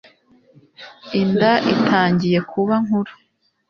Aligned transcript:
inda 1.21 1.51
itangiye 1.73 2.39
kuba 2.51 2.73
nkuru 2.83 3.13